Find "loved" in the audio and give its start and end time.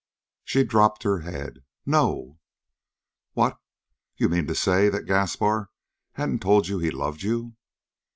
6.89-7.21